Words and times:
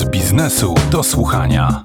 Z 0.00 0.04
biznesu 0.04 0.74
do 0.90 1.02
słuchania. 1.02 1.84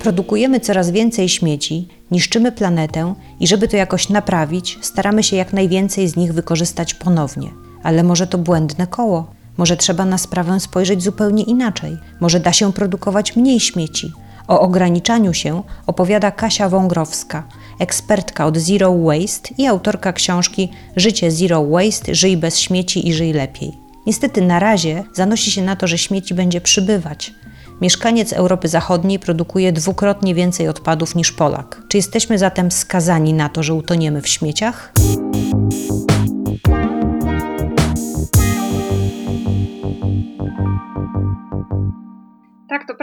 Produkujemy 0.00 0.60
coraz 0.60 0.90
więcej 0.90 1.28
śmieci, 1.28 1.88
niszczymy 2.10 2.52
planetę 2.52 3.14
i 3.40 3.46
żeby 3.46 3.68
to 3.68 3.76
jakoś 3.76 4.08
naprawić, 4.08 4.78
staramy 4.80 5.22
się 5.22 5.36
jak 5.36 5.52
najwięcej 5.52 6.08
z 6.08 6.16
nich 6.16 6.32
wykorzystać 6.32 6.94
ponownie. 6.94 7.50
Ale 7.82 8.02
może 8.02 8.26
to 8.26 8.38
błędne 8.38 8.86
koło? 8.86 9.26
Może 9.56 9.76
trzeba 9.76 10.04
na 10.04 10.18
sprawę 10.18 10.60
spojrzeć 10.60 11.02
zupełnie 11.02 11.42
inaczej? 11.42 11.98
Może 12.20 12.40
da 12.40 12.52
się 12.52 12.72
produkować 12.72 13.36
mniej 13.36 13.60
śmieci? 13.60 14.12
O 14.48 14.60
ograniczaniu 14.60 15.34
się 15.34 15.62
opowiada 15.86 16.30
Kasia 16.30 16.68
Wągrowska, 16.68 17.42
ekspertka 17.78 18.46
od 18.46 18.58
Zero 18.58 18.98
Waste 18.98 19.54
i 19.58 19.66
autorka 19.66 20.12
książki 20.12 20.70
Życie 20.96 21.30
Zero 21.30 21.66
Waste 21.66 22.14
Żyj 22.14 22.36
bez 22.36 22.58
śmieci 22.58 23.08
i 23.08 23.14
żyj 23.14 23.32
lepiej. 23.32 23.83
Niestety 24.06 24.40
na 24.42 24.58
razie 24.58 25.04
zanosi 25.12 25.50
się 25.50 25.62
na 25.62 25.76
to, 25.76 25.86
że 25.86 25.98
śmieci 25.98 26.34
będzie 26.34 26.60
przybywać. 26.60 27.34
Mieszkaniec 27.80 28.32
Europy 28.32 28.68
Zachodniej 28.68 29.18
produkuje 29.18 29.72
dwukrotnie 29.72 30.34
więcej 30.34 30.68
odpadów 30.68 31.14
niż 31.14 31.32
Polak. 31.32 31.82
Czy 31.88 31.96
jesteśmy 31.96 32.38
zatem 32.38 32.70
skazani 32.70 33.32
na 33.32 33.48
to, 33.48 33.62
że 33.62 33.74
utoniemy 33.74 34.22
w 34.22 34.28
śmieciach? 34.28 34.92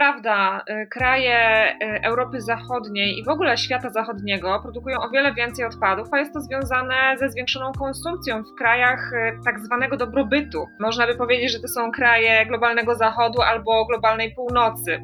Prawda. 0.02 0.64
Y, 0.70 0.88
kraje 0.88 1.72
y, 1.72 2.02
Europy 2.04 2.42
Zachodniej 2.42 3.20
i 3.20 3.24
w 3.24 3.30
ogóle 3.30 3.58
świata 3.58 3.90
zachodniego 3.90 4.60
produkują 4.64 4.98
o 5.00 5.10
wiele 5.10 5.34
więcej 5.34 5.66
odpadów, 5.66 6.08
a 6.12 6.20
jest 6.20 6.34
to 6.34 6.42
związane 6.42 7.16
ze 7.20 7.30
zwiększoną 7.30 7.72
konsumpcją 7.72 8.44
w 8.44 8.58
krajach 8.58 9.14
y, 9.14 9.40
tak 9.46 9.60
zwanego 9.60 9.98
dobrobytu. 9.98 10.68
Można 10.80 11.08
by 11.08 11.16
powiedzieć, 11.16 11.52
że 11.52 11.60
to 11.60 11.68
są 11.68 11.92
kraje 11.92 12.46
globalnego 12.46 12.96
zachodu 12.96 13.42
albo 13.42 13.86
globalnej 13.86 14.36
północy. 14.36 15.04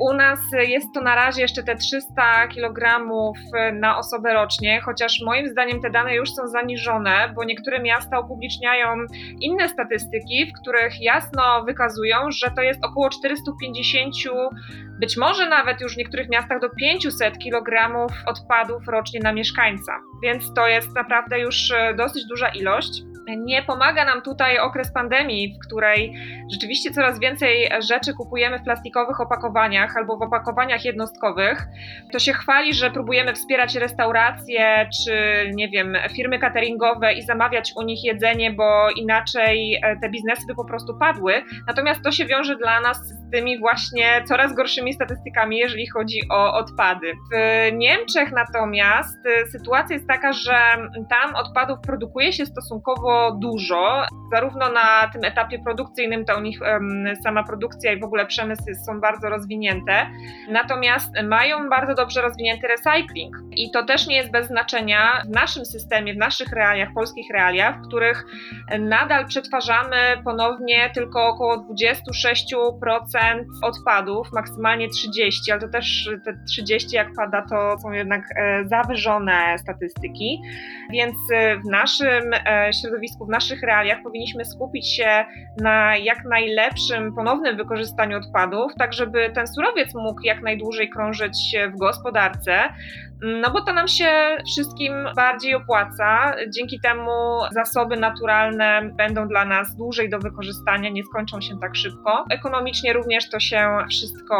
U 0.00 0.12
nas 0.12 0.40
jest 0.52 0.86
to 0.94 1.00
na 1.00 1.14
razie 1.14 1.42
jeszcze 1.42 1.62
te 1.62 1.76
300 1.76 2.48
kg 2.48 3.06
na 3.72 3.98
osobę 3.98 4.34
rocznie, 4.34 4.80
chociaż 4.80 5.22
moim 5.24 5.48
zdaniem 5.48 5.80
te 5.80 5.90
dane 5.90 6.14
już 6.14 6.30
są 6.30 6.46
zaniżone, 6.46 7.32
bo 7.34 7.44
niektóre 7.44 7.82
miasta 7.82 8.20
upubliczniają 8.20 8.86
inne 9.40 9.68
statystyki, 9.68 10.46
w 10.46 10.60
których 10.62 11.02
jasno 11.02 11.64
wykazują, 11.64 12.16
że 12.30 12.50
to 12.50 12.62
jest 12.62 12.84
około 12.84 13.10
450 13.10 14.14
być 15.00 15.16
może 15.16 15.48
nawet 15.48 15.80
już 15.80 15.94
w 15.94 15.96
niektórych 15.96 16.28
miastach 16.28 16.60
do 16.60 16.70
500 16.70 17.38
kg 17.38 18.06
odpadów 18.26 18.88
rocznie 18.88 19.20
na 19.20 19.32
mieszkańca. 19.32 19.92
Więc 20.22 20.54
to 20.54 20.68
jest 20.68 20.94
naprawdę 20.94 21.40
już 21.40 21.70
e, 21.70 21.94
dosyć 21.94 22.26
duża 22.26 22.48
ilość. 22.48 23.02
Nie 23.36 23.62
pomaga 23.62 24.04
nam 24.04 24.22
tutaj 24.22 24.58
okres 24.58 24.92
pandemii, 24.92 25.54
w 25.54 25.66
której 25.66 26.14
rzeczywiście 26.52 26.90
coraz 26.90 27.20
więcej 27.20 27.70
rzeczy 27.88 28.14
kupujemy 28.14 28.58
w 28.58 28.62
plastikowych 28.62 29.20
opakowaniach 29.20 29.96
albo 29.96 30.16
w 30.16 30.22
opakowaniach 30.22 30.84
jednostkowych. 30.84 31.66
To 32.12 32.18
się 32.18 32.32
chwali, 32.32 32.74
że 32.74 32.90
próbujemy 32.90 33.34
wspierać 33.34 33.74
restauracje 33.74 34.88
czy, 35.04 35.14
nie 35.54 35.68
wiem, 35.68 35.96
firmy 36.16 36.38
cateringowe 36.38 37.12
i 37.12 37.22
zamawiać 37.22 37.72
u 37.76 37.82
nich 37.82 38.04
jedzenie, 38.04 38.52
bo 38.52 38.90
inaczej 38.96 39.80
e, 39.82 39.96
te 39.96 40.08
biznesy 40.10 40.46
by 40.46 40.54
po 40.54 40.64
prostu 40.64 40.98
padły. 40.98 41.42
Natomiast 41.66 42.02
to 42.02 42.12
się 42.12 42.26
wiąże 42.26 42.56
dla 42.56 42.80
nas 42.80 43.08
z 43.08 43.30
tymi 43.30 43.58
właśnie 43.58 44.22
coraz 44.24 44.54
gorszymi 44.54 44.92
statystykami, 44.92 45.58
jeżeli 45.58 45.86
chodzi 45.86 46.20
o 46.30 46.54
odpady. 46.54 47.12
W 47.32 47.36
Niemczech 47.72 48.32
natomiast 48.32 49.18
e, 49.26 49.46
sytuacja 49.46 49.96
jest 49.96 50.08
taka, 50.08 50.32
że 50.32 50.58
tam 51.10 51.34
odpadów 51.34 51.78
produkuje 51.80 52.32
się 52.32 52.46
stosunkowo 52.46 53.17
dużo. 53.40 54.06
Zarówno 54.32 54.72
na 54.72 55.08
tym 55.12 55.24
etapie 55.24 55.58
produkcyjnym 55.58 56.24
to 56.24 56.38
u 56.38 56.40
nich 56.40 56.58
sama 57.22 57.44
produkcja 57.44 57.92
i 57.92 58.00
w 58.00 58.04
ogóle 58.04 58.26
przemysł 58.26 58.62
są 58.86 59.00
bardzo 59.00 59.28
rozwinięte. 59.28 60.06
Natomiast 60.50 61.12
mają 61.22 61.68
bardzo 61.68 61.94
dobrze 61.94 62.22
rozwinięty 62.22 62.66
recycling. 62.68 63.36
I 63.56 63.70
to 63.70 63.84
też 63.84 64.06
nie 64.06 64.16
jest 64.16 64.30
bez 64.30 64.46
znaczenia 64.46 65.22
w 65.26 65.30
naszym 65.30 65.64
systemie, 65.64 66.14
w 66.14 66.16
naszych 66.16 66.52
realiach, 66.52 66.88
polskich 66.94 67.26
realiach, 67.32 67.78
w 67.78 67.88
których 67.88 68.24
nadal 68.78 69.26
przetwarzamy 69.26 69.96
ponownie 70.24 70.90
tylko 70.94 71.26
około 71.26 71.56
26% 71.56 73.44
odpadów, 73.62 74.32
maksymalnie 74.32 74.88
30, 74.88 75.52
ale 75.52 75.60
to 75.60 75.68
też 75.68 76.10
te 76.24 76.38
30 76.48 76.96
jak 76.96 77.08
pada 77.16 77.42
to 77.42 77.78
są 77.78 77.92
jednak 77.92 78.22
e, 78.36 78.64
zawyżone 78.68 79.58
statystyki. 79.58 80.42
Więc 80.90 81.14
w 81.64 81.70
naszym 81.70 82.32
e, 82.34 82.70
środowisku 82.72 83.07
środowisku, 83.08 83.26
w 83.26 83.28
naszych 83.28 83.62
realiach 83.62 84.02
powinniśmy 84.02 84.44
skupić 84.44 84.96
się 84.96 85.24
na 85.60 85.96
jak 85.96 86.24
najlepszym 86.24 87.14
ponownym 87.14 87.56
wykorzystaniu 87.56 88.18
odpadów, 88.18 88.72
tak 88.78 88.92
żeby 88.92 89.30
ten 89.34 89.46
surowiec 89.46 89.94
mógł 89.94 90.20
jak 90.22 90.42
najdłużej 90.42 90.90
krążyć 90.90 91.56
w 91.74 91.78
gospodarce, 91.78 92.58
no 93.22 93.50
bo 93.50 93.62
to 93.62 93.72
nam 93.72 93.88
się 93.88 94.36
wszystkim 94.52 94.92
bardziej 95.16 95.54
opłaca. 95.54 96.34
Dzięki 96.54 96.80
temu 96.80 97.10
zasoby 97.52 97.96
naturalne 97.96 98.90
będą 98.96 99.28
dla 99.28 99.44
nas 99.44 99.76
dłużej 99.76 100.10
do 100.10 100.18
wykorzystania, 100.18 100.90
nie 100.90 101.04
skończą 101.04 101.40
się 101.40 101.58
tak 101.60 101.76
szybko. 101.76 102.24
Ekonomicznie 102.30 102.92
również 102.92 103.30
to 103.30 103.40
się 103.40 103.78
wszystko 103.90 104.34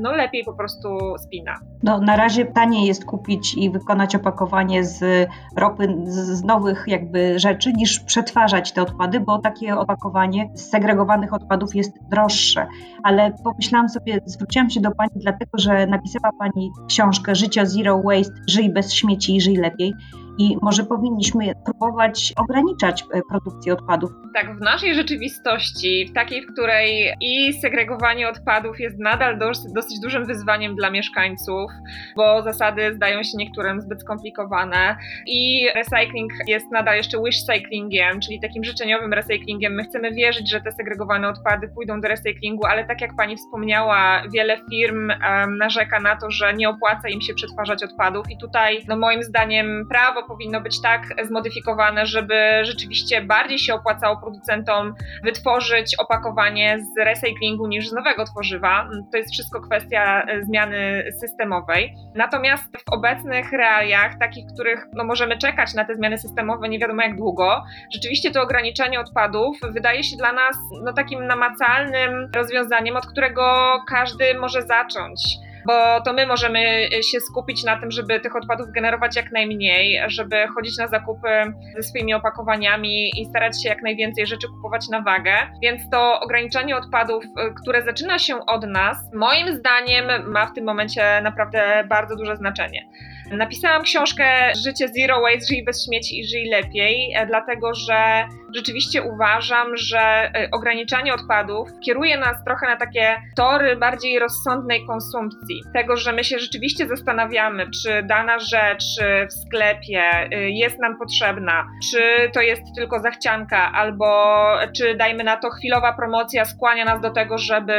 no, 0.00 0.12
lepiej 0.12 0.44
po 0.44 0.54
prostu 0.54 0.98
spina. 1.18 1.60
No, 1.84 2.00
na 2.00 2.16
razie 2.16 2.44
taniej 2.44 2.86
jest 2.86 3.04
kupić 3.04 3.54
i 3.54 3.70
wykonać 3.70 4.14
opakowanie 4.14 4.84
z 4.84 5.28
ropy, 5.56 5.94
z 6.06 6.44
nowych 6.44 6.84
jakby 6.86 7.38
rzeczy, 7.38 7.72
niż 7.72 8.00
przetwarzać 8.00 8.72
te 8.72 8.82
odpady, 8.82 9.20
bo 9.20 9.38
takie 9.38 9.76
opakowanie 9.76 10.50
z 10.54 10.70
segregowanych 10.70 11.32
odpadów 11.32 11.74
jest 11.74 11.92
droższe. 12.10 12.66
Ale 13.02 13.32
pomyślałam 13.44 13.88
sobie, 13.88 14.20
zwróciłam 14.24 14.70
się 14.70 14.80
do 14.80 14.90
Pani 14.90 15.10
dlatego, 15.16 15.58
że 15.58 15.86
napisała 15.86 16.32
Pani 16.38 16.70
książkę 16.88 17.34
Życie 17.34 17.66
Zero 17.66 18.02
Waste, 18.02 18.34
żyj 18.48 18.72
bez 18.72 18.92
śmieci 18.92 19.36
i 19.36 19.40
żyj 19.40 19.56
lepiej 19.56 19.94
i 20.38 20.56
może 20.62 20.84
powinniśmy 20.84 21.52
próbować 21.64 22.32
ograniczać 22.36 23.02
e, 23.02 23.20
produkcję 23.30 23.72
odpadów. 23.72 24.10
Tak, 24.34 24.56
w 24.56 24.60
naszej 24.60 24.94
rzeczywistości, 24.94 26.06
w 26.10 26.12
takiej, 26.12 26.42
w 26.42 26.52
której 26.52 27.14
i 27.20 27.52
segregowanie 27.52 28.28
odpadów 28.28 28.80
jest 28.80 28.98
nadal 28.98 29.38
dosyć, 29.38 30.00
dużym 30.02 30.26
wyzwaniem 30.26 30.76
dla 30.76 30.90
mieszkańców, 30.90 31.70
bo 32.16 32.42
zasady 32.42 32.94
zdają 32.94 33.22
się 33.22 33.32
niektórym 33.34 33.80
zbyt 33.80 34.00
skomplikowane 34.00 34.96
i 35.26 35.68
recycling 35.74 36.32
jest 36.46 36.66
nadal 36.72 36.96
jeszcze 36.96 37.18
wish 37.24 37.42
cyclingiem, 37.42 38.20
czyli 38.20 38.40
takim 38.40 38.64
życzeniowym 38.64 39.12
recyklingiem. 39.12 39.74
My 39.74 39.84
chcemy 39.84 40.12
wierzyć, 40.12 40.50
że 40.50 40.60
te 40.60 40.72
segregowane 40.72 41.28
odpady 41.28 41.68
pójdą 41.68 42.00
do 42.00 42.08
recyklingu, 42.08 42.66
ale 42.66 42.84
tak 42.84 43.00
jak 43.00 43.16
pani 43.16 43.36
wspomniała, 43.36 44.22
wiele 44.34 44.56
firm 44.70 45.10
um, 45.10 45.58
narzeka 45.58 46.00
na 46.00 46.16
to, 46.16 46.30
że 46.30 46.54
nie 46.54 46.68
opłaca 46.68 47.08
im 47.08 47.20
się 47.20 47.34
przetwarzać 47.34 47.82
odpadów 47.82 48.30
i 48.30 48.38
tutaj, 48.38 48.84
no 48.88 48.96
moim 48.96 49.22
zdaniem, 49.22 49.86
prawo 49.90 50.23
powinno 50.24 50.60
być 50.60 50.82
tak 50.82 51.02
zmodyfikowane, 51.22 52.06
żeby 52.06 52.34
rzeczywiście 52.62 53.22
bardziej 53.22 53.58
się 53.58 53.74
opłacało 53.74 54.16
producentom 54.16 54.94
wytworzyć 55.24 55.98
opakowanie 55.98 56.78
z 56.78 57.04
recyklingu 57.04 57.66
niż 57.66 57.88
z 57.88 57.92
nowego 57.92 58.24
tworzywa. 58.24 58.88
To 59.12 59.18
jest 59.18 59.32
wszystko 59.32 59.60
kwestia 59.60 60.22
e, 60.22 60.42
zmiany 60.42 61.04
systemowej. 61.20 61.94
Natomiast 62.14 62.64
w 62.64 62.92
obecnych 62.92 63.52
realiach, 63.52 64.18
takich, 64.18 64.44
których 64.54 64.86
no, 64.92 65.04
możemy 65.04 65.38
czekać 65.38 65.74
na 65.74 65.84
te 65.84 65.94
zmiany 65.94 66.18
systemowe 66.18 66.68
nie 66.68 66.78
wiadomo 66.78 67.02
jak 67.02 67.16
długo, 67.16 67.64
rzeczywiście 67.92 68.30
to 68.30 68.42
ograniczenie 68.42 69.00
odpadów 69.00 69.56
wydaje 69.72 70.04
się 70.04 70.16
dla 70.16 70.32
nas 70.32 70.56
no, 70.84 70.92
takim 70.92 71.26
namacalnym 71.26 72.30
rozwiązaniem, 72.34 72.96
od 72.96 73.06
którego 73.06 73.44
każdy 73.88 74.34
może 74.34 74.62
zacząć 74.62 75.20
bo 75.66 76.00
to 76.00 76.12
my 76.12 76.26
możemy 76.26 76.88
się 77.12 77.20
skupić 77.20 77.64
na 77.64 77.80
tym, 77.80 77.90
żeby 77.90 78.20
tych 78.20 78.36
odpadów 78.36 78.66
generować 78.74 79.16
jak 79.16 79.32
najmniej, 79.32 80.00
żeby 80.06 80.46
chodzić 80.54 80.78
na 80.78 80.88
zakupy 80.88 81.28
ze 81.76 81.82
swoimi 81.82 82.14
opakowaniami 82.14 83.10
i 83.20 83.24
starać 83.24 83.62
się 83.62 83.68
jak 83.68 83.82
najwięcej 83.82 84.26
rzeczy 84.26 84.48
kupować 84.48 84.88
na 84.88 85.02
wagę. 85.02 85.34
Więc 85.62 85.90
to 85.90 86.20
ograniczanie 86.20 86.76
odpadów, 86.76 87.24
które 87.62 87.82
zaczyna 87.82 88.18
się 88.18 88.46
od 88.46 88.66
nas, 88.66 88.96
moim 89.14 89.56
zdaniem 89.56 90.32
ma 90.32 90.46
w 90.46 90.52
tym 90.52 90.64
momencie 90.64 91.20
naprawdę 91.22 91.84
bardzo 91.88 92.16
duże 92.16 92.36
znaczenie. 92.36 92.88
Napisałam 93.30 93.82
książkę 93.82 94.52
Życie 94.64 94.88
Zero 94.88 95.20
Waste, 95.20 95.46
żyj 95.50 95.64
bez 95.64 95.86
śmieci 95.86 96.20
i 96.20 96.26
żyj 96.26 96.48
lepiej, 96.50 97.14
e, 97.14 97.26
dlatego 97.26 97.74
że 97.74 98.28
rzeczywiście 98.54 99.02
uważam, 99.02 99.76
że 99.76 99.98
e, 99.98 100.48
ograniczanie 100.52 101.14
odpadów 101.14 101.68
kieruje 101.84 102.18
nas 102.18 102.44
trochę 102.44 102.66
na 102.66 102.76
takie 102.76 103.16
tory 103.36 103.76
bardziej 103.76 104.18
rozsądnej 104.18 104.86
konsumpcji. 104.86 105.62
Tego, 105.74 105.96
że 105.96 106.12
my 106.12 106.24
się 106.24 106.38
rzeczywiście 106.38 106.88
zastanawiamy, 106.88 107.70
czy 107.82 108.02
dana 108.02 108.38
rzecz 108.38 108.84
w 109.28 109.32
sklepie 109.32 110.02
e, 110.02 110.50
jest 110.50 110.78
nam 110.78 110.98
potrzebna, 110.98 111.66
czy 111.90 112.30
to 112.32 112.40
jest 112.40 112.62
tylko 112.76 113.00
zachcianka, 113.00 113.72
albo 113.72 114.34
czy 114.76 114.94
dajmy 114.94 115.24
na 115.24 115.36
to 115.36 115.50
chwilowa 115.50 115.92
promocja 115.92 116.44
skłania 116.44 116.84
nas 116.84 117.00
do 117.00 117.10
tego, 117.10 117.38
żeby 117.38 117.74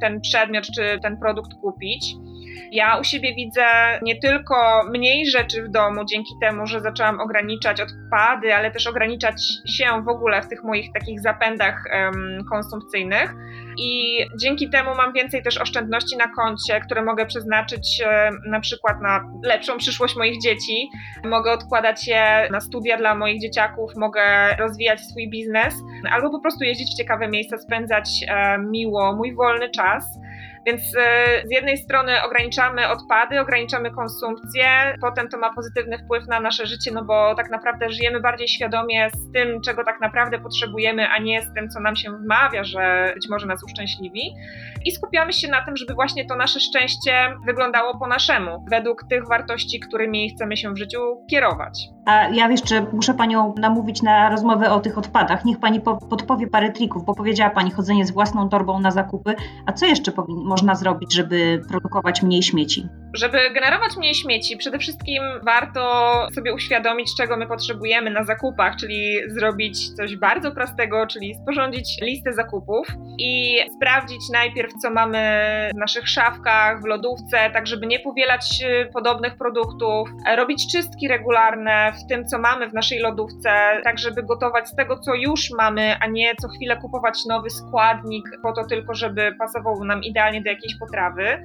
ten 0.00 0.20
przedmiot 0.20 0.64
czy 0.76 0.98
ten 1.02 1.16
produkt 1.18 1.50
kupić. 1.60 2.14
Ja 2.72 2.98
u 3.00 3.04
siebie 3.04 3.34
widzę 3.34 3.64
nie 4.02 4.20
tylko 4.20 4.84
mniej 4.90 5.26
rzeczy 5.26 5.62
w 5.62 5.68
domu 5.68 6.04
dzięki 6.04 6.34
temu, 6.40 6.66
że 6.66 6.80
zaczęłam 6.80 7.20
ograniczać 7.20 7.80
odpady, 7.80 8.54
ale 8.54 8.70
też 8.70 8.86
ograniczać 8.86 9.42
się 9.68 10.02
w 10.04 10.08
ogóle 10.08 10.42
w 10.42 10.48
tych 10.48 10.64
moich 10.64 10.92
takich 10.92 11.20
zapędach 11.20 11.84
um, 11.92 12.44
konsumpcyjnych. 12.50 13.34
I 13.78 14.18
dzięki 14.40 14.70
temu 14.70 14.94
mam 14.94 15.12
więcej 15.12 15.42
też 15.42 15.58
oszczędności 15.58 16.16
na 16.16 16.28
koncie, 16.28 16.80
które 16.80 17.04
mogę 17.04 17.26
przeznaczyć 17.26 18.02
e, 18.04 18.30
na 18.46 18.60
przykład 18.60 19.02
na 19.02 19.24
lepszą 19.44 19.78
przyszłość 19.78 20.16
moich 20.16 20.42
dzieci. 20.42 20.88
Mogę 21.24 21.52
odkładać 21.52 22.08
je 22.08 22.48
na 22.50 22.60
studia 22.60 22.96
dla 22.96 23.14
moich 23.14 23.40
dzieciaków, 23.40 23.90
mogę 23.96 24.56
rozwijać 24.58 25.00
swój 25.00 25.30
biznes 25.30 25.74
albo 26.12 26.30
po 26.30 26.40
prostu 26.40 26.64
jeździć 26.64 26.94
w 26.94 26.96
ciekawe 26.96 27.28
miejsca, 27.28 27.58
spędzać 27.58 28.10
e, 28.28 28.58
miło 28.58 29.16
mój 29.16 29.34
wolny 29.34 29.70
czas. 29.70 30.18
Więc 30.66 30.82
e, 30.96 31.42
z 31.44 31.50
jednej 31.50 31.76
strony 31.76 32.22
ograniczamy 32.22 32.88
odpady, 32.88 33.40
ograniczamy 33.40 33.90
konsumpcję, 33.90 34.94
potem 35.00 35.28
to 35.28 35.38
ma 35.38 35.54
pozytywny 35.54 35.98
wpływ 35.98 36.28
na 36.28 36.40
nasze 36.40 36.66
życie, 36.66 36.90
no 36.94 37.04
bo 37.04 37.34
tak 37.34 37.50
naprawdę 37.50 37.90
żyjemy 37.90 38.20
bardziej 38.20 38.48
świadomie 38.48 39.10
z 39.10 39.32
tym, 39.32 39.60
czego 39.60 39.84
tak 39.84 40.00
naprawdę 40.00 40.38
potrzebujemy, 40.38 41.08
a 41.08 41.18
nie 41.18 41.42
z 41.42 41.54
tym, 41.54 41.68
co 41.68 41.80
nam 41.80 41.96
się 41.96 42.10
wmawia, 42.10 42.64
że 42.64 43.12
być 43.14 43.28
może 43.30 43.46
nas 43.46 43.64
uszczęśliwi. 43.64 44.34
I 44.84 44.92
skupiamy 44.92 45.32
się 45.32 45.48
na 45.48 45.64
tym, 45.64 45.76
żeby 45.76 45.94
właśnie 45.94 46.26
to 46.26 46.36
nasze 46.36 46.60
szczęście 46.60 47.36
wyglądało 47.46 47.98
po 47.98 48.06
naszemu, 48.06 48.64
według 48.70 49.04
tych 49.10 49.28
wartości, 49.28 49.80
którymi 49.80 50.30
chcemy 50.30 50.56
się 50.56 50.74
w 50.74 50.78
życiu 50.78 50.98
kierować. 51.30 51.88
A 52.04 52.28
ja 52.28 52.50
jeszcze 52.50 52.86
muszę 52.92 53.14
Panią 53.14 53.54
namówić 53.58 54.02
na 54.02 54.30
rozmowę 54.30 54.70
o 54.70 54.80
tych 54.80 54.98
odpadach. 54.98 55.44
Niech 55.44 55.58
Pani 55.58 55.80
podpowie 55.80 56.46
parę 56.46 56.72
trików, 56.72 57.04
bo 57.04 57.14
powiedziała 57.14 57.50
Pani 57.50 57.70
chodzenie 57.70 58.06
z 58.06 58.10
własną 58.10 58.48
torbą 58.48 58.80
na 58.80 58.90
zakupy. 58.90 59.34
A 59.66 59.72
co 59.72 59.86
jeszcze 59.86 60.12
można 60.28 60.74
zrobić, 60.74 61.14
żeby 61.14 61.62
produkować 61.68 62.22
mniej 62.22 62.42
śmieci? 62.42 62.88
Żeby 63.14 63.50
generować 63.50 63.96
mniej 63.96 64.14
śmieci, 64.14 64.56
przede 64.56 64.78
wszystkim 64.78 65.22
warto 65.42 66.26
sobie 66.34 66.54
uświadomić, 66.54 67.16
czego 67.16 67.36
my 67.36 67.46
potrzebujemy 67.46 68.10
na 68.10 68.24
zakupach, 68.24 68.76
czyli 68.76 69.18
zrobić 69.26 69.94
coś 69.96 70.16
bardzo 70.16 70.52
prostego, 70.52 71.06
czyli 71.06 71.34
sporządzić 71.34 71.98
listę 72.02 72.32
zakupów 72.32 72.86
i 73.18 73.56
sprawdzić 73.76 74.20
najpierw, 74.32 74.72
co 74.82 74.90
mamy 74.90 75.20
w 75.74 75.78
naszych 75.78 76.08
szafkach, 76.08 76.82
w 76.82 76.84
lodówce, 76.84 77.50
tak 77.52 77.66
żeby 77.66 77.86
nie 77.86 78.00
powielać 78.00 78.62
y, 78.62 78.92
podobnych 78.92 79.36
produktów, 79.36 80.08
robić 80.36 80.72
czystki 80.72 81.08
regularne 81.08 81.92
w 81.92 82.08
tym, 82.08 82.24
co 82.24 82.38
mamy 82.38 82.68
w 82.68 82.74
naszej 82.74 82.98
lodówce, 82.98 83.50
tak 83.84 83.98
żeby 83.98 84.22
gotować 84.22 84.68
z 84.68 84.74
tego, 84.74 84.98
co 84.98 85.14
już 85.14 85.50
mamy, 85.58 85.96
a 86.00 86.06
nie 86.06 86.34
co 86.42 86.48
chwilę 86.48 86.76
kupować 86.76 87.24
nowy 87.28 87.50
składnik 87.50 88.24
po 88.42 88.52
to 88.52 88.64
tylko, 88.64 88.94
żeby 88.94 89.34
pasował 89.38 89.84
nam 89.84 90.02
idealnie 90.04 90.42
do 90.42 90.50
jakiejś 90.50 90.78
potrawy. 90.78 91.42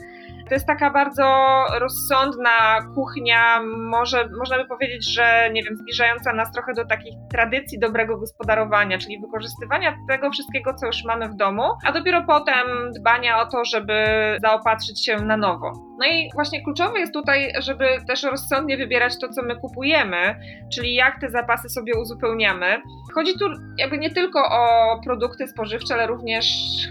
To 0.49 0.53
jest 0.53 0.67
taka 0.67 0.91
bardzo 0.91 1.54
rozsądna 1.79 2.79
kuchnia, 2.95 3.61
może, 3.77 4.29
można 4.37 4.57
by 4.57 4.65
powiedzieć, 4.65 5.13
że 5.13 5.49
nie 5.53 5.63
wiem, 5.63 5.75
zbliżająca 5.77 6.33
nas 6.33 6.51
trochę 6.51 6.73
do 6.73 6.85
takich 6.85 7.13
tradycji 7.31 7.79
dobrego 7.79 8.17
gospodarowania, 8.17 8.97
czyli 8.97 9.19
wykorzystywania 9.19 9.95
tego 10.09 10.31
wszystkiego, 10.31 10.73
co 10.73 10.85
już 10.85 11.03
mamy 11.03 11.29
w 11.29 11.35
domu, 11.35 11.63
a 11.85 11.91
dopiero 11.91 12.23
potem 12.27 12.67
dbania 12.99 13.41
o 13.41 13.45
to, 13.45 13.65
żeby 13.65 13.93
zaopatrzyć 14.41 15.05
się 15.05 15.15
na 15.15 15.37
nowo. 15.37 15.71
No 15.99 16.05
i 16.05 16.29
właśnie 16.33 16.63
kluczowe 16.63 16.99
jest 16.99 17.13
tutaj, 17.13 17.53
żeby 17.59 17.87
też 18.07 18.23
rozsądnie 18.23 18.77
wybierać 18.77 19.19
to, 19.19 19.29
co 19.29 19.41
my 19.43 19.55
kupujemy, 19.55 20.35
czyli 20.73 20.95
jak 20.95 21.21
te 21.21 21.29
zapasy 21.29 21.69
sobie 21.69 21.93
uzupełniamy. 22.01 22.81
Chodzi 23.15 23.39
tu 23.39 23.45
jakby 23.77 23.97
nie 23.97 24.09
tylko 24.09 24.39
o 24.39 24.99
produkty 25.03 25.47
spożywcze, 25.47 25.93
ale 25.93 26.07
również 26.07 26.45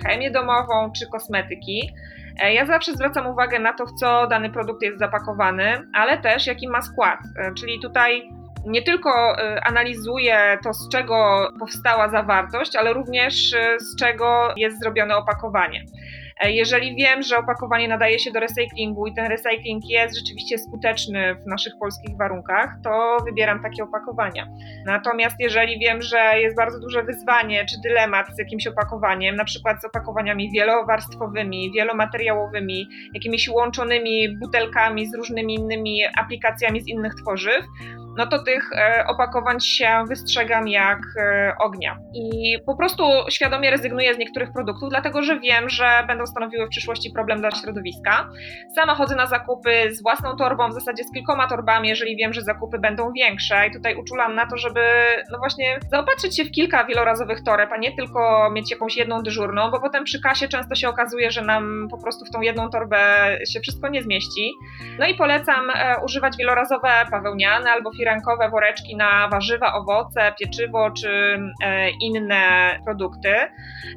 chemię 0.06 0.31
domową 0.31 0.93
czy 0.99 1.06
kosmetyki. 1.06 1.93
E, 2.41 2.55
ja 2.55 2.67
zawsze 2.67 2.93
zwracam 2.93 3.27
uwagę 3.27 3.59
na 3.59 3.73
to, 3.73 3.87
w 3.87 3.93
co 3.93 4.27
dany 4.27 4.51
produkt 4.51 4.83
jest 4.83 4.99
zapakowany, 4.99 5.87
ale 5.93 6.19
też 6.19 6.47
jaki 6.47 6.69
ma 6.69 6.83
skład. 6.83 7.19
E, 7.39 7.55
czyli 7.55 7.81
tutaj 7.81 8.31
nie 8.67 8.83
tylko 8.83 9.39
e, 9.39 9.65
analizuję 9.65 10.59
to, 10.65 10.75
z 10.75 10.89
czego 10.89 11.49
powstała 11.59 12.09
zawartość, 12.09 12.77
ale 12.77 12.93
również 12.93 13.55
z 13.79 13.97
czego 13.97 14.55
jest 14.57 14.81
zrobione 14.81 15.17
opakowanie. 15.17 15.85
E, 16.41 16.53
jeżeli 16.53 16.97
wiem, 16.97 17.23
że 17.23 17.39
opakowanie 17.39 17.89
nadaje 17.89 18.19
się 18.19 18.33
do 18.33 18.41
recyklingu 18.41 19.07
i 19.07 19.15
ten 19.15 19.27
recykling 19.27 19.85
jest 19.89 20.19
rzeczywiście 20.19 20.59
skuteczny 20.59 21.35
w 21.35 21.47
naszych 21.47 21.73
polskich 21.81 22.17
warunkach, 22.17 22.71
to 22.85 23.17
wybieram 23.25 23.63
takie 23.63 23.85
opakowania. 23.85 24.47
Natomiast 24.87 25.37
jeżeli 25.39 25.79
wiem, 25.79 26.03
że 26.03 26.41
jest 26.41 26.57
bardzo 26.57 26.81
duże 26.81 27.03
wyzwanie 27.03 27.65
czy 27.67 27.77
dylemat 27.83 28.27
z 28.37 28.39
jakimś 28.39 28.67
opakowaniem, 28.67 29.37
na 29.37 29.45
przykład 29.45 29.83
z 29.83 29.85
opakowaniami 29.85 30.51
wielowarstwowymi, 30.51 31.73
wielomateriałowymi, 31.73 32.89
jakimiś 33.15 33.49
łączonymi 33.49 34.39
butelkami 34.39 35.07
z 35.07 35.15
różnymi 35.15 35.55
innymi 35.55 36.01
aplikacjami 36.19 36.81
z 36.81 36.89
innych 36.89 37.15
tworzyw, 37.15 37.65
no 38.16 38.26
to 38.26 38.43
tych 38.43 38.72
e, 38.72 39.05
opakowań 39.06 39.61
się 39.61 40.05
wystrzegam 40.08 40.69
jak 40.69 40.99
e, 41.19 41.52
ognia. 41.61 41.99
I 42.14 42.58
po 42.66 42.76
prostu 42.76 43.05
świadomie 43.31 43.70
rezygnuję 43.70 44.14
z 44.14 44.19
niektórych 44.19 44.52
produktów, 44.52 44.90
dlatego 44.90 45.22
że 45.22 45.40
wiem, 45.40 45.69
że 45.69 46.05
będą 46.06 46.26
stanowiły 46.26 46.66
w 46.66 46.69
przyszłości 46.69 47.11
problem 47.14 47.38
dla 47.38 47.50
środowiska. 47.50 48.28
Sama 48.75 48.94
chodzę 48.94 49.16
na 49.16 49.26
zakupy 49.26 49.94
z 49.94 50.02
własną 50.02 50.37
torbą, 50.37 50.69
w 50.69 50.75
zasadzie 50.75 51.05
z 51.05 51.12
kilkoma 51.12 51.49
torbami, 51.49 51.88
jeżeli 51.88 52.16
wiem, 52.16 52.32
że 52.32 52.43
zakupy 52.43 52.78
będą 52.78 53.12
większe. 53.12 53.66
I 53.66 53.72
tutaj 53.72 53.96
uczulam 53.96 54.34
na 54.34 54.46
to, 54.46 54.56
żeby 54.56 54.81
no 55.32 55.38
właśnie 55.38 55.78
zaopatrzyć 55.90 56.37
się 56.37 56.44
w 56.44 56.50
kilka 56.50 56.84
wielorazowych 56.84 57.43
toreb, 57.43 57.72
a 57.72 57.76
nie 57.76 57.96
tylko 57.96 58.50
mieć 58.50 58.70
jakąś 58.70 58.96
jedną 58.96 59.22
dyżurną, 59.22 59.70
bo 59.70 59.81
potem 59.81 60.05
przy 60.05 60.20
kasie 60.20 60.49
często 60.49 60.75
się 60.75 60.88
okazuje, 60.88 61.31
że 61.31 61.43
nam 61.43 61.88
po 61.90 61.99
prostu 61.99 62.25
w 62.25 62.31
tą 62.31 62.40
jedną 62.40 62.70
torbę 62.70 62.99
się 63.52 63.61
wszystko 63.61 63.88
nie 63.88 64.02
zmieści. 64.02 64.52
No 64.99 65.06
i 65.06 65.14
polecam 65.14 65.70
e, 65.70 65.96
używać 66.05 66.37
wielorazowe 66.37 66.90
bawełniane 67.11 67.70
albo 67.70 67.90
firankowe 68.05 68.51
woreczki 68.51 68.97
na 68.97 69.29
warzywa, 69.29 69.75
owoce, 69.75 70.33
pieczywo 70.41 70.91
czy 70.91 71.09
e, 71.65 71.91
inne 71.91 72.77
produkty. 72.85 73.35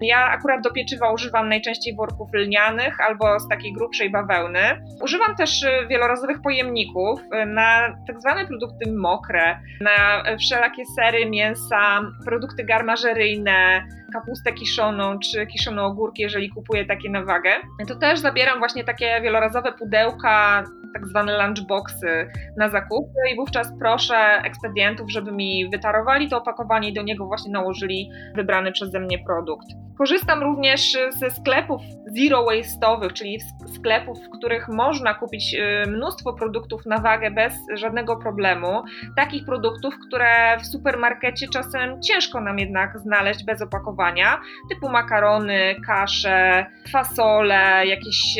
Ja 0.01 0.25
akurat 0.25 0.62
do 0.62 0.71
pieczywa 0.71 1.12
używam 1.12 1.50
najczęściej 1.50 1.95
worków 1.95 2.30
lnianych 2.33 3.01
albo 3.01 3.39
z 3.39 3.48
takiej 3.48 3.74
grubszej 3.74 4.09
bawełny. 4.09 4.59
Używam 5.01 5.36
też 5.36 5.63
e, 5.63 5.88
wielorazowych 5.88 6.42
pojemników 6.42 7.19
e, 7.31 7.45
na 7.45 7.98
tak 8.07 8.21
zwane 8.21 8.45
produkty 8.45 8.92
mokre, 8.92 9.59
na 9.81 10.24
wszelakie 10.39 10.83
sery, 10.86 11.30
mięsa, 11.30 12.01
produkty 12.25 12.63
garmażeryjne, 12.63 13.88
kapustę 14.19 14.53
kiszoną 14.53 15.19
czy 15.19 15.47
kiszone 15.47 15.83
ogórki, 15.83 16.21
jeżeli 16.21 16.49
kupuję 16.49 16.85
takie 16.85 17.09
na 17.09 17.23
wagę. 17.23 17.49
To 17.87 17.95
też 17.95 18.19
zabieram 18.19 18.59
właśnie 18.59 18.83
takie 18.83 19.21
wielorazowe 19.21 19.73
pudełka 19.73 20.63
tak 20.93 21.07
zwane 21.07 21.45
lunchboxy 21.45 22.27
na 22.57 22.69
zakupy 22.69 23.19
i 23.33 23.35
wówczas 23.35 23.73
proszę 23.79 24.17
ekspedientów, 24.43 25.11
żeby 25.11 25.31
mi 25.31 25.69
wytarowali 25.69 26.29
to 26.29 26.37
opakowanie 26.37 26.89
i 26.89 26.93
do 26.93 27.01
niego 27.01 27.25
właśnie 27.25 27.51
nałożyli 27.51 28.12
wybrany 28.36 28.71
przeze 28.71 29.00
mnie 29.00 29.19
produkt. 29.19 29.67
Korzystam 29.97 30.41
również 30.41 30.97
ze 31.09 31.29
sklepów 31.29 31.81
zero 32.07 32.45
waste'owych, 32.45 33.13
czyli 33.13 33.39
sklepów, 33.75 34.17
w 34.19 34.38
których 34.38 34.67
można 34.67 35.13
kupić 35.13 35.53
y, 35.53 35.89
mnóstwo 35.89 36.33
produktów 36.33 36.86
na 36.86 36.97
wagę 36.97 37.31
bez 37.31 37.53
żadnego 37.74 38.17
problemu. 38.17 38.83
Takich 39.15 39.45
produktów, 39.45 39.93
które 40.07 40.57
w 40.59 40.65
supermarkecie 40.65 41.47
czasem 41.47 42.01
ciężko 42.01 42.41
nam 42.41 42.59
jednak 42.59 43.00
znaleźć 43.00 43.45
bez 43.45 43.62
opakowania, 43.62 44.06
typu 44.69 44.89
makarony, 44.89 45.75
kasze, 45.85 46.65
fasole, 46.91 47.85
jakieś 47.85 48.37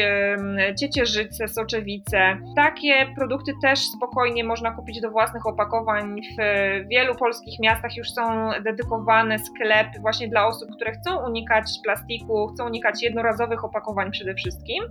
ciecierzyce, 0.80 1.48
soczewice. 1.48 2.38
Takie 2.56 3.14
produkty 3.16 3.52
też 3.62 3.80
spokojnie 3.80 4.44
można 4.44 4.72
kupić 4.72 5.02
do 5.02 5.12
własnych 5.12 5.46
opakowań. 5.48 6.22
W 6.40 6.88
wielu 6.90 7.16
polskich 7.16 7.60
miastach 7.60 7.98
już 7.98 8.12
są 8.12 8.50
dedykowane 8.64 9.40
sklepy 9.40 10.00
właśnie 10.00 10.28
dla 10.28 10.48
osób, 10.48 10.70
które 10.76 10.92
chcą 10.92 11.26
unikać 11.28 11.66
plastiku, 11.84 12.48
chcą 12.48 12.66
unikać 12.66 13.04
jednorazowych 13.04 13.66
opakowań 13.66 14.12
przede 14.12 14.36
wszystkim. 14.36 14.84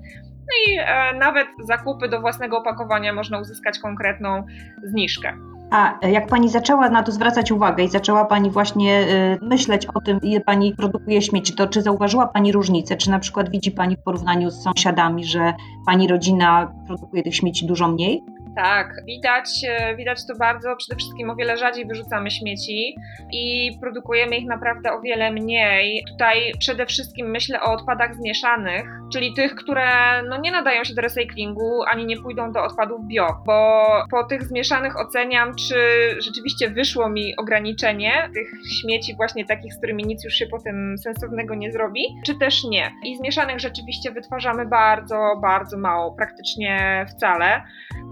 No 0.47 0.75
i 0.75 0.79
e, 0.79 1.15
nawet 1.15 1.49
zakupy 1.65 2.09
do 2.09 2.21
własnego 2.21 2.59
opakowania 2.59 3.13
można 3.13 3.39
uzyskać 3.39 3.79
konkretną 3.79 4.47
zniżkę. 4.83 5.56
A 5.71 6.07
jak 6.07 6.27
Pani 6.27 6.49
zaczęła 6.49 6.89
na 6.91 7.03
to 7.03 7.13
zwracać 7.13 7.53
uwagę 7.53 7.85
i 7.85 7.89
zaczęła 7.89 8.25
Pani 8.25 8.51
właśnie 8.51 9.01
y, 9.01 9.39
myśleć 9.43 9.87
o 9.87 10.01
tym, 10.01 10.21
ile 10.23 10.41
Pani 10.41 10.75
produkuje 10.75 11.23
śmieci, 11.23 11.55
to 11.55 11.67
czy 11.67 11.83
zauważyła 11.83 12.27
Pani 12.27 12.53
różnicę? 12.53 12.97
Czy 12.97 13.11
na 13.11 13.19
przykład 13.19 13.51
widzi 13.51 13.71
Pani 13.71 13.97
w 13.97 14.03
porównaniu 14.03 14.51
z 14.51 14.63
sąsiadami, 14.63 15.25
że 15.25 15.55
Pani 15.87 16.09
rodzina 16.09 16.73
produkuje 16.87 17.23
tych 17.23 17.37
śmieci 17.37 17.67
dużo 17.67 17.89
mniej? 17.89 18.25
Tak, 18.57 19.05
widać, 19.05 19.49
e, 19.69 19.97
widać 19.97 20.27
to 20.27 20.35
bardzo. 20.35 20.77
Przede 20.77 20.97
wszystkim 20.97 21.31
o 21.31 21.37
wiele 21.37 21.57
rzadziej 21.57 21.87
wyrzucamy 21.87 22.31
śmieci 22.31 22.97
i 23.33 23.71
produkujemy 23.81 24.37
ich 24.37 24.47
naprawdę 24.47 24.93
o 24.93 25.01
wiele 25.01 25.33
mniej. 25.33 26.05
Tutaj 26.09 26.53
przede 26.59 26.87
wszystkim 26.87 27.31
myślę 27.31 27.61
o 27.61 27.73
odpadach 27.73 28.15
zmieszanych, 28.15 28.85
czyli 29.13 29.35
tych, 29.35 29.55
które 29.55 30.23
no, 30.23 30.41
nie 30.41 30.51
nadają 30.51 30.85
się 30.85 30.95
do 30.95 31.03
recyklingu 31.03 31.83
ani 31.91 32.07
nie 32.07 32.17
pójdą 32.17 32.53
do 32.53 32.65
odpadów 32.65 33.07
bio, 33.07 33.27
bo 33.47 33.87
po 34.11 34.25
tych 34.25 34.43
zmieszanych 34.43 35.01
oceniam, 35.01 35.55
czy 35.55 35.77
rzeczywiście 36.19 36.71
wyszło 36.71 37.09
mi 37.09 37.37
ograniczenie 37.37 38.31
tych 38.35 38.49
śmieci, 38.81 39.17
właśnie 39.17 39.47
takich, 39.47 39.75
z 39.75 39.79
którymi 39.79 40.05
nic 40.05 40.25
już 40.25 40.35
się 40.35 40.47
potem 40.47 40.99
sensownego 40.99 41.55
nie 41.55 41.73
zrobi, 41.73 42.03
czy 42.27 42.39
też 42.39 42.65
nie. 42.65 42.93
I 43.05 43.17
zmieszanych 43.17 43.61
rzeczywiście 43.61 44.11
wytwarzamy 44.11 44.67
bardzo, 44.67 45.39
bardzo 45.43 45.79
mało, 45.79 46.13
praktycznie 46.13 47.07
wcale. 47.09 47.63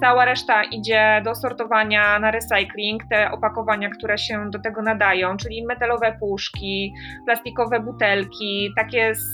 Cała 0.00 0.24
reszta 0.34 0.64
idzie 0.64 1.20
do 1.24 1.34
sortowania 1.34 2.18
na 2.18 2.30
recycling, 2.30 3.02
te 3.10 3.30
opakowania, 3.30 3.90
które 3.90 4.18
się 4.18 4.50
do 4.50 4.58
tego 4.58 4.82
nadają, 4.82 5.36
czyli 5.36 5.66
metalowe 5.66 6.16
puszki, 6.20 6.92
plastikowe 7.26 7.80
butelki, 7.80 8.70
takie 8.76 9.14
z 9.14 9.24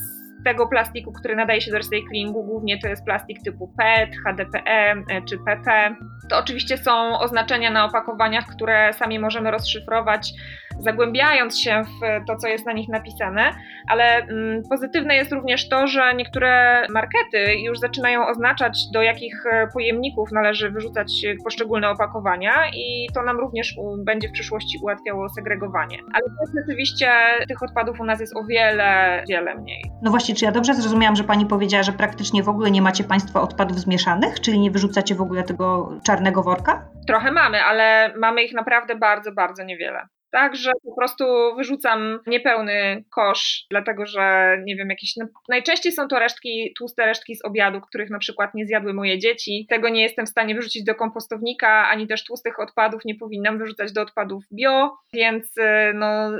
tego 0.45 0.67
plastiku, 0.67 1.11
który 1.11 1.35
nadaje 1.35 1.61
się 1.61 1.71
do 1.71 1.77
recyklingu, 1.77 2.43
głównie 2.43 2.79
to 2.79 2.87
jest 2.87 3.05
plastik 3.05 3.37
typu 3.43 3.73
PET, 3.77 4.09
HDPE 4.25 4.95
czy 5.29 5.37
PP. 5.37 5.95
To 6.29 6.37
oczywiście 6.37 6.77
są 6.77 7.19
oznaczenia 7.19 7.71
na 7.71 7.85
opakowaniach, 7.85 8.45
które 8.45 8.93
sami 8.93 9.19
możemy 9.19 9.51
rozszyfrować, 9.51 10.33
zagłębiając 10.83 11.59
się 11.59 11.83
w 11.83 12.25
to, 12.27 12.35
co 12.35 12.47
jest 12.47 12.65
na 12.65 12.73
nich 12.73 12.89
napisane, 12.89 13.53
ale 13.87 14.03
mm, 14.03 14.61
pozytywne 14.69 15.15
jest 15.15 15.31
również 15.31 15.69
to, 15.69 15.87
że 15.87 16.13
niektóre 16.15 16.85
markety 16.89 17.55
już 17.55 17.79
zaczynają 17.79 18.27
oznaczać, 18.27 18.77
do 18.93 19.01
jakich 19.01 19.45
e, 19.45 19.67
pojemników 19.73 20.31
należy 20.31 20.71
wyrzucać 20.71 21.11
poszczególne 21.43 21.89
opakowania, 21.89 22.53
i 22.73 23.07
to 23.13 23.23
nam 23.23 23.39
również 23.39 23.75
będzie 24.05 24.29
w 24.29 24.31
przyszłości 24.31 24.79
ułatwiało 24.81 25.29
segregowanie. 25.29 25.97
Ale 26.13 26.23
też 26.23 26.49
rzeczywiście 26.59 27.11
tych 27.47 27.63
odpadów 27.63 27.99
u 27.99 28.05
nas 28.05 28.19
jest 28.19 28.35
o 28.35 28.43
wiele, 28.43 29.23
wiele 29.29 29.55
mniej. 29.55 29.81
No 30.01 30.11
właśnie, 30.11 30.35
czy 30.35 30.45
ja 30.45 30.51
dobrze 30.51 30.73
zrozumiałam, 30.73 31.15
że 31.15 31.23
pani 31.23 31.45
powiedziała, 31.45 31.83
że 31.83 31.91
praktycznie 31.91 32.43
w 32.43 32.49
ogóle 32.49 32.71
nie 32.71 32.81
macie 32.81 33.03
państwo 33.03 33.41
odpadów 33.41 33.79
zmieszanych, 33.79 34.39
czyli 34.39 34.59
nie 34.59 34.71
wyrzucacie 34.71 35.15
w 35.15 35.21
ogóle 35.21 35.43
tego 35.43 35.91
czarnego 36.03 36.43
worka? 36.43 36.89
Trochę 37.07 37.31
mamy, 37.31 37.63
ale 37.63 38.13
mamy 38.17 38.43
ich 38.43 38.53
naprawdę 38.53 38.95
bardzo, 38.95 39.31
bardzo 39.31 39.63
niewiele. 39.63 40.07
Także 40.31 40.71
po 40.83 40.95
prostu 40.95 41.25
wyrzucam 41.57 42.19
niepełny 42.27 43.03
kosz, 43.09 43.65
dlatego 43.69 44.05
że 44.05 44.57
nie 44.63 44.75
wiem, 44.75 44.89
jakieś. 44.89 45.17
No, 45.17 45.25
najczęściej 45.49 45.91
są 45.91 46.07
to 46.07 46.19
resztki, 46.19 46.73
tłuste 46.77 47.05
resztki 47.05 47.35
z 47.35 47.45
obiadu, 47.45 47.81
których 47.81 48.09
na 48.09 48.19
przykład 48.19 48.53
nie 48.53 48.65
zjadły 48.65 48.93
moje 48.93 49.19
dzieci. 49.19 49.65
Tego 49.69 49.89
nie 49.89 50.01
jestem 50.01 50.25
w 50.25 50.29
stanie 50.29 50.55
wyrzucić 50.55 50.83
do 50.83 50.95
kompostownika, 50.95 51.89
ani 51.89 52.07
też 52.07 52.23
tłustych 52.23 52.59
odpadów 52.59 53.05
nie 53.05 53.15
powinnam 53.15 53.57
wyrzucać 53.57 53.91
do 53.91 54.01
odpadów 54.01 54.43
bio, 54.53 54.97
więc 55.13 55.57
y, 55.57 55.93
no, 55.93 56.31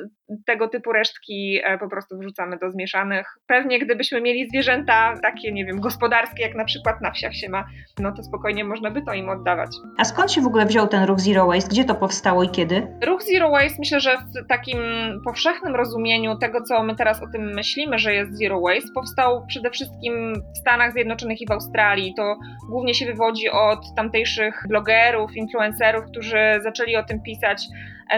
tego 0.45 0.67
typu 0.67 0.91
resztki 0.91 1.59
e, 1.63 1.77
po 1.77 1.89
prostu 1.89 2.17
wrzucamy 2.17 2.57
do 2.57 2.71
zmieszanych. 2.71 3.27
Pewnie 3.47 3.79
gdybyśmy 3.79 4.21
mieli 4.21 4.49
zwierzęta 4.49 5.13
takie, 5.21 5.51
nie 5.51 5.65
wiem, 5.65 5.79
gospodarskie, 5.79 6.43
jak 6.43 6.55
na 6.55 6.65
przykład 6.65 7.01
na 7.01 7.11
wsiach 7.11 7.35
się 7.35 7.49
ma, 7.49 7.65
no 7.99 8.11
to 8.11 8.23
spokojnie 8.23 8.63
można 8.63 8.91
by 8.91 9.01
to 9.01 9.13
im 9.13 9.29
oddawać. 9.29 9.69
A 9.97 10.05
skąd 10.05 10.31
się 10.31 10.41
w 10.41 10.47
ogóle 10.47 10.65
wziął 10.65 10.87
ten 10.87 11.03
ruch 11.03 11.19
Zero 11.19 11.47
Waste? 11.47 11.69
Gdzie 11.69 11.83
to 11.83 11.95
powstało 11.95 12.43
i 12.43 12.49
kiedy? 12.49 12.87
Ruch 13.05 13.23
Zero 13.23 13.49
Waste 13.49 13.80
myślę, 13.81 13.99
że 13.99 14.17
w 14.17 14.47
takim 14.47 14.79
powszechnym 15.25 15.75
rozumieniu 15.75 16.37
tego, 16.37 16.61
co 16.61 16.83
my 16.83 16.95
teraz 16.95 17.23
o 17.23 17.27
tym 17.27 17.53
myślimy, 17.53 17.99
że 17.99 18.13
jest 18.13 18.37
Zero 18.37 18.61
Waste, 18.61 18.93
powstał 18.95 19.45
przede 19.47 19.69
wszystkim 19.69 20.33
w 20.55 20.57
Stanach 20.57 20.93
Zjednoczonych 20.93 21.41
i 21.41 21.47
w 21.47 21.51
Australii. 21.51 22.13
To 22.17 22.35
głównie 22.69 22.93
się 22.93 23.05
wywodzi 23.05 23.49
od 23.49 23.95
tamtejszych 23.95 24.65
blogerów, 24.69 25.35
influencerów, 25.35 26.05
którzy 26.05 26.59
zaczęli 26.63 26.95
o 26.95 27.03
tym 27.03 27.21
pisać 27.21 27.67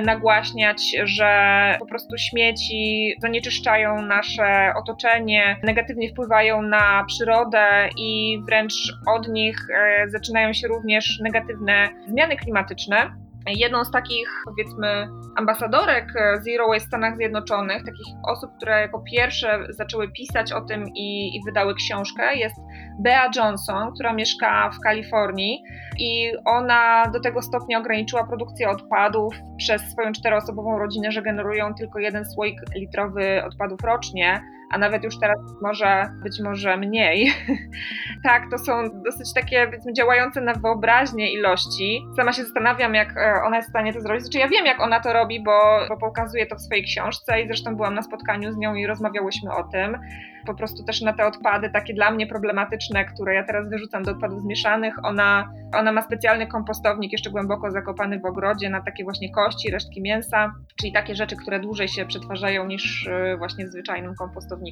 nagłaśniać, 0.06 0.82
że 1.04 1.76
po 1.80 1.86
prostu 1.86 2.18
śmieci 2.18 3.14
zanieczyszczają 3.22 4.02
nasze 4.02 4.74
otoczenie, 4.76 5.58
negatywnie 5.64 6.10
wpływają 6.10 6.62
na 6.62 7.04
przyrodę 7.08 7.90
i 7.98 8.42
wręcz 8.48 8.74
od 9.08 9.28
nich 9.28 9.58
e, 9.70 10.10
zaczynają 10.10 10.54
się 10.54 10.68
również 10.68 11.20
negatywne 11.20 11.90
zmiany 12.08 12.36
klimatyczne. 12.36 13.23
Jedną 13.48 13.86
z 13.86 13.92
takich, 13.92 14.30
powiedzmy, 14.46 15.08
ambasadorek 15.38 16.14
Zero 16.42 16.68
Waste 16.68 16.86
w 16.86 16.88
Stanach 16.88 17.18
Zjednoczonych, 17.18 17.78
takich 17.78 18.06
osób, 18.28 18.52
które 18.58 18.82
jako 18.82 19.00
pierwsze 19.12 19.60
zaczęły 19.70 20.12
pisać 20.12 20.52
o 20.52 20.62
tym 20.62 20.84
i, 20.96 21.36
i 21.36 21.42
wydały 21.46 21.76
książkę, 21.76 22.36
jest 22.36 22.56
Bea 23.00 23.30
Johnson, 23.36 23.94
która 23.94 24.14
mieszka 24.14 24.70
w 24.70 24.80
Kalifornii 24.80 25.64
i 26.00 26.32
ona 26.46 27.04
do 27.14 27.20
tego 27.20 27.42
stopnia 27.42 27.80
ograniczyła 27.80 28.24
produkcję 28.28 28.70
odpadów 28.70 29.34
przez 29.58 29.82
swoją 29.82 30.12
czteroosobową 30.12 30.80
rodzinę, 30.80 31.12
że 31.12 31.22
generują 31.22 31.74
tylko 31.74 32.00
jeden 32.00 32.26
słoik 32.26 32.62
litrowy 32.76 33.44
odpadów 33.46 33.82
rocznie 33.84 34.42
a 34.74 34.78
nawet 34.78 35.04
już 35.04 35.20
teraz 35.20 35.40
może 35.62 36.06
być 36.24 36.40
może 36.44 36.78
mniej. 36.78 37.32
tak, 38.28 38.44
to 38.52 38.58
są 38.58 39.02
dosyć 39.06 39.34
takie 39.34 39.66
powiedzmy 39.66 39.94
działające 39.94 40.42
na 40.42 40.54
wyobraźnię 40.54 41.34
ilości. 41.34 42.06
Sama 42.16 42.34
się 42.34 42.44
zastanawiam, 42.44 42.96
jak 42.96 43.18
e, 43.18 43.34
ona 43.46 43.56
jest 43.56 43.70
w 43.70 43.72
stanie 43.72 43.94
to 43.94 44.02
zrobić. 44.02 44.24
Znaczy 44.24 44.38
ja 44.38 44.48
wiem, 44.48 44.66
jak 44.66 44.82
ona 44.82 45.00
to 45.00 45.14
robi, 45.14 45.44
bo, 45.44 45.80
bo 45.90 45.98
pokazuje 45.98 46.46
to 46.46 46.56
w 46.56 46.62
swojej 46.62 46.84
książce 46.84 47.42
i 47.42 47.48
zresztą 47.48 47.76
byłam 47.76 47.94
na 47.94 48.02
spotkaniu 48.02 48.52
z 48.52 48.58
nią 48.58 48.76
i 48.76 48.88
rozmawiałyśmy 48.88 49.52
o 49.52 49.64
tym 49.64 49.98
po 50.46 50.54
prostu 50.54 50.84
też 50.84 51.02
na 51.02 51.14
te 51.14 51.26
odpady 51.26 51.70
takie 51.70 51.94
dla 51.94 52.12
mnie 52.12 52.28
problematyczne, 52.28 53.06
które 53.06 53.36
ja 53.36 53.44
teraz 53.44 53.70
wyrzucam 53.70 54.04
do 54.04 54.12
odpadów 54.12 54.42
zmieszanych. 54.42 54.96
Ona, 55.04 55.54
ona 55.74 55.92
ma 55.92 56.02
specjalny 56.02 56.48
kompostownik 56.48 57.12
jeszcze 57.12 57.30
głęboko 57.30 57.72
zakopany 57.72 58.20
w 58.20 58.26
ogrodzie 58.26 58.70
na 58.70 58.82
takie 58.82 59.04
właśnie 59.04 59.32
kości, 59.32 59.72
resztki 59.72 60.02
mięsa, 60.02 60.54
czyli 60.80 60.94
takie 60.94 61.16
rzeczy, 61.16 61.36
które 61.36 61.60
dłużej 61.60 61.88
się 61.88 62.06
przetwarzają 62.06 62.66
niż 62.66 63.08
y, 63.08 63.36
właśnie 63.38 63.66
w 63.66 63.70
zwyczajnym 63.70 64.16
kompostowniku. 64.16 64.63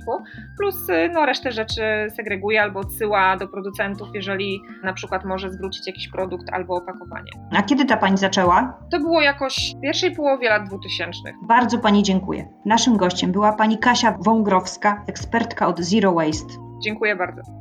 Plus 0.60 0.90
y, 0.90 1.10
no, 1.14 1.26
resztę 1.26 1.52
rzeczy 1.52 1.82
segreguje 2.16 2.62
albo 2.62 2.80
odsyła 2.80 3.38
do 3.38 3.48
producentów, 3.48 4.08
jeżeli 4.14 4.62
na 4.84 4.94
przykład 4.94 5.26
może 5.26 5.50
zwrócić 5.50 5.88
jakiś 5.88 6.08
produkt 6.08 6.54
albo 6.54 6.76
opakowanie. 6.76 7.32
A 7.52 7.64
kiedy 7.64 7.86
ta 7.86 7.98
pani 7.98 8.18
zaczęła? 8.18 8.80
To 8.92 9.00
było 9.00 9.22
jakoś 9.22 9.76
w 9.78 9.82
pierwszej 9.82 10.16
połowie 10.16 10.50
lat 10.50 10.68
2000. 10.68 11.20
Bardzo 11.48 11.80
pani 11.80 12.04
dziękuję. 12.04 12.48
Naszym 12.66 12.98
gościem 12.98 13.32
była 13.32 13.54
pani 13.54 13.78
Kasia 13.78 14.18
Wągrowska, 14.20 15.04
ekspertka 15.08 15.68
od 15.68 15.80
Zero 15.80 16.14
Waste. 16.14 16.54
Dziękuję 16.84 17.16
bardzo. 17.16 17.61